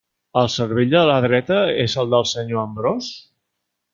El 0.39 0.47
cervell 0.53 0.89
de 0.93 1.01
la 1.09 1.17
dreta 1.25 1.59
és 1.83 1.97
el 2.03 2.09
del 2.15 2.27
senyor 2.31 2.63
Ambròs? 2.65 3.13